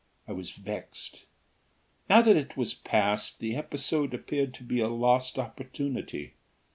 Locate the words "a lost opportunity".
4.79-6.33